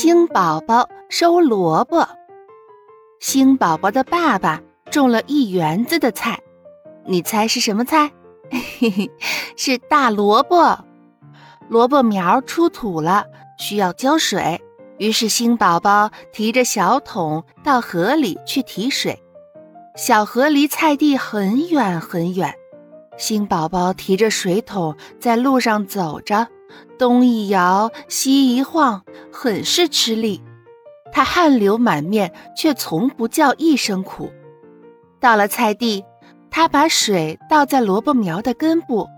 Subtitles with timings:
[0.00, 2.08] 星宝宝收萝卜。
[3.18, 4.62] 星宝宝的爸爸
[4.92, 6.38] 种了一园子的菜，
[7.04, 8.12] 你猜是什么菜？
[8.78, 9.10] 嘿嘿，
[9.56, 10.78] 是大萝卜。
[11.68, 13.26] 萝卜苗出土了，
[13.58, 14.62] 需要浇水，
[14.98, 19.20] 于是星宝宝提着小桶到河里去提水。
[19.96, 22.54] 小河离菜地很远很远，
[23.16, 26.46] 星宝宝提着水桶在路上走着。
[26.98, 30.42] 东一摇，西一晃，很是吃力。
[31.12, 34.30] 他汗流满面，却从不叫一声苦。
[35.20, 36.04] 到了菜地，
[36.50, 39.08] 他把水倒在萝卜苗的根部。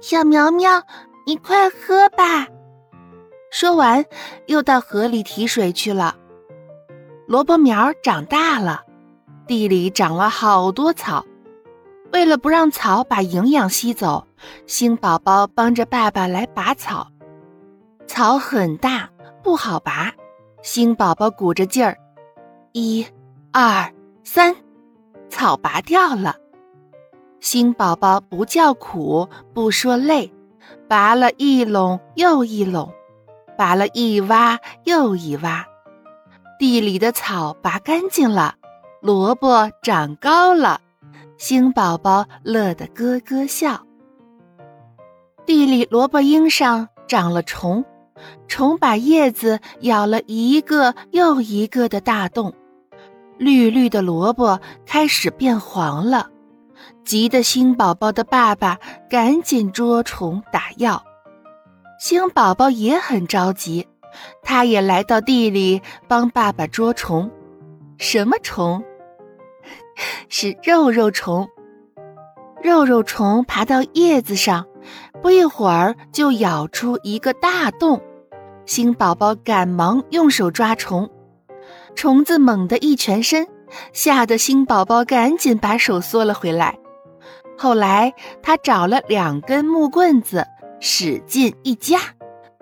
[0.00, 0.82] 小苗苗，
[1.26, 2.48] 你快喝吧。
[3.50, 4.04] 说完，
[4.46, 6.16] 又到河里提水去了。
[7.26, 8.82] 萝卜苗长大了，
[9.46, 11.24] 地里长了好多草。
[12.12, 14.26] 为了不让草把营养吸走，
[14.66, 17.08] 星宝宝帮着爸爸来拔草。
[18.06, 19.08] 草很大，
[19.42, 20.12] 不好拔。
[20.62, 21.98] 星宝宝鼓着劲儿，
[22.72, 23.06] 一、
[23.52, 24.54] 二、三，
[25.28, 26.36] 草拔掉了。
[27.40, 30.32] 星宝宝不叫苦，不说累，
[30.88, 32.90] 拔了一垄又一垄，
[33.58, 35.64] 拔了一洼又一洼，
[36.58, 38.54] 地里的草拔干净了，
[39.02, 40.80] 萝卜长高了。
[41.36, 43.84] 星宝宝乐得咯咯笑。
[45.44, 47.84] 地里萝卜缨上长了虫，
[48.48, 52.54] 虫把叶子咬了一个又一个的大洞，
[53.36, 56.30] 绿绿的萝卜开始变黄了。
[57.04, 58.78] 急得星宝宝的爸爸
[59.10, 61.04] 赶紧捉虫打药。
[61.98, 63.86] 星宝宝也很着急，
[64.42, 67.30] 他也来到地里帮爸爸捉虫。
[67.98, 68.82] 什么虫？
[70.44, 71.48] 是肉肉虫，
[72.62, 74.66] 肉肉虫爬到叶子上，
[75.22, 78.02] 不一会儿就咬出一个大洞。
[78.66, 81.08] 星宝宝赶忙用手抓虫，
[81.94, 83.48] 虫子猛地一全身，
[83.94, 86.78] 吓得星宝宝赶紧把手缩了回来。
[87.56, 88.12] 后来
[88.42, 90.46] 他找了两根木棍子，
[90.78, 91.98] 使劲一夹，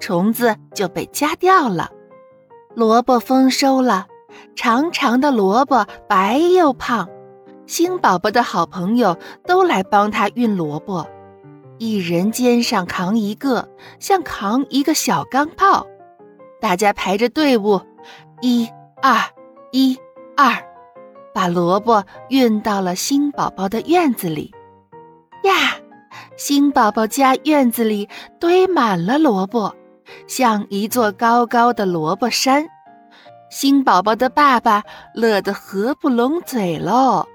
[0.00, 1.90] 虫子就被夹掉了。
[2.74, 4.06] 萝卜丰收了，
[4.54, 7.06] 长长的萝卜白又胖。
[7.66, 11.06] 星宝宝的好朋友都来帮他运萝卜，
[11.78, 13.68] 一人肩上扛一个，
[13.98, 15.86] 像扛一个小钢炮。
[16.60, 17.80] 大家排着队伍，
[18.40, 18.68] 一、
[19.02, 19.18] 二、
[19.72, 19.98] 一、
[20.36, 20.54] 二，
[21.34, 24.54] 把萝卜运到了星宝宝的院子里。
[25.42, 25.52] 呀，
[26.36, 29.74] 星宝宝家院子里堆满了萝卜，
[30.28, 32.64] 像一座高高的萝卜山。
[33.50, 34.82] 星宝宝的爸爸
[35.14, 37.26] 乐得合不拢嘴喽。